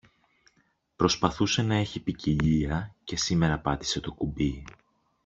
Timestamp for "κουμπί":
4.11-4.63